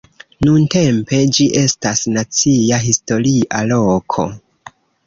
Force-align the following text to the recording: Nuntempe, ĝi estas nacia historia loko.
Nuntempe, 0.45 1.19
ĝi 1.39 1.45
estas 1.65 2.03
nacia 2.17 2.83
historia 2.89 3.65
loko. 3.75 4.29